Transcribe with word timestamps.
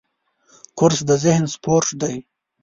کورس 0.77 0.99
د 1.09 1.11
ذهن 1.23 1.45
سپورټ 1.55 1.87
دی. 2.01 2.15